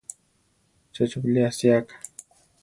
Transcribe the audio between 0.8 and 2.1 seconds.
Che cho bilé asiáka.